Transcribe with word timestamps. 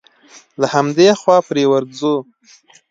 له 0.61 0.65
همدې 0.73 1.07
خوا 1.19 1.37
پرې 1.47 1.63
ورځو. 1.71 2.15